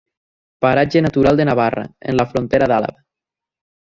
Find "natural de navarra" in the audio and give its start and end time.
1.03-1.85